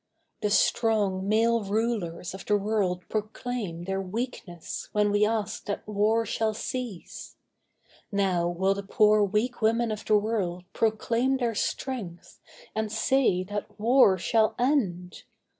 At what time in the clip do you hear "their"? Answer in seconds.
3.83-4.01, 11.37-11.53